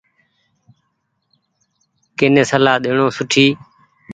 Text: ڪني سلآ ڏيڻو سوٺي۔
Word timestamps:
ڪني 2.17 2.43
سلآ 2.51 2.73
ڏيڻو 2.83 3.07
سوٺي۔ 3.17 3.45